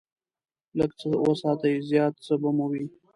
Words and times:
لږ 0.77 0.91
څه 0.99 1.07
وساتئ، 1.27 1.73
زیات 1.89 2.13
څه 2.25 2.33
به 2.41 2.49
مو 2.57 2.65
وي. 2.71 2.85